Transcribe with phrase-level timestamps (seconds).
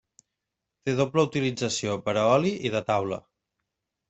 [0.87, 3.21] Té doble utilització per a oli i de taula.